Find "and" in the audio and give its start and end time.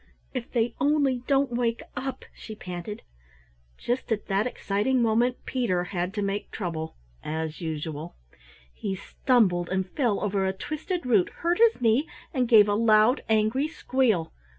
9.69-9.87, 12.33-12.47